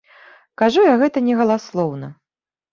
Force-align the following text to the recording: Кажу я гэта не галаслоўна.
Кажу 0.61 0.85
я 0.87 0.95
гэта 1.03 1.25
не 1.27 1.37
галаслоўна. 1.43 2.13